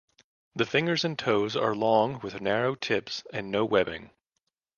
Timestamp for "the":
0.55-0.65